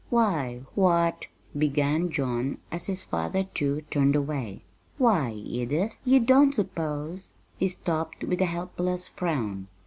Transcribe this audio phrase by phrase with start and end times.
[0.09, 1.27] "Why, what"
[1.59, 4.63] began John, as his father, too, turned away.
[4.97, 9.67] "Why, Edith, you don't suppose" He stopped with a helpless frown.